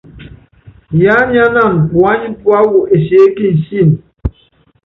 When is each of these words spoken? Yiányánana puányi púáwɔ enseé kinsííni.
Yiányánana 1.01 1.81
puányi 1.89 2.29
púáwɔ 2.41 2.79
enseé 2.93 3.25
kinsííni. 3.37 3.95